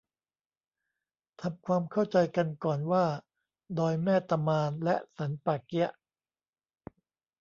[1.41, 3.05] ทำความเข้าใจกันก่อนว่า
[3.77, 5.91] ดอยแม่ตะมาน และ สันป่าเกี๊ยะ